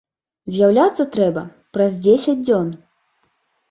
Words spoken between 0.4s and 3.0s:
З'яўляцца трэба праз дзесяць дзён.